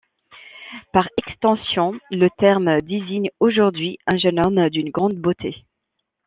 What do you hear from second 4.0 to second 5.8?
un jeune homme d'une grande beauté.